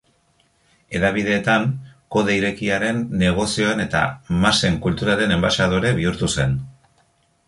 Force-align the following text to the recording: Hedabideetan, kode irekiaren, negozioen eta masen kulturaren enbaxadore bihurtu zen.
Hedabideetan, 0.99 1.65
kode 2.15 2.37
irekiaren, 2.39 3.03
negozioen 3.23 3.83
eta 3.85 4.01
masen 4.47 4.79
kulturaren 4.87 5.35
enbaxadore 5.37 5.93
bihurtu 6.01 6.31
zen. 6.37 6.57